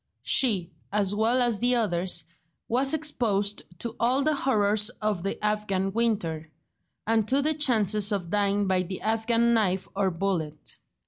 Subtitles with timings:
[0.23, 2.25] She, as well as the others,
[2.67, 6.49] was exposed to all the horrors of the Afghan winter,
[7.05, 10.79] and to the chances of dying by the Afghan knife or bullet.